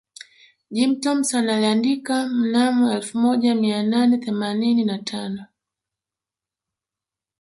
Jim 0.71 0.99
Thompson 0.99 1.49
aliandika 1.49 2.27
mnamo 2.27 2.91
elfu 2.93 3.17
moja 3.17 3.55
mia 3.55 3.83
nane 3.83 4.17
themanini 4.17 4.83
na 4.83 4.97
tano 4.97 5.45